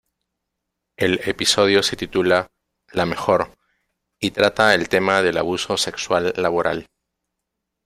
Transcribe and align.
El 0.97 1.21
episodio 1.29 1.83
se 1.83 1.95
titula 1.95 2.49
"La 2.91 3.05
mejor" 3.05 3.55
y 4.19 4.31
trata 4.31 4.73
el 4.73 4.89
tema 4.89 5.21
del 5.21 5.37
abuso 5.37 5.77
sexual 5.77 6.33
laboral. 6.37 6.87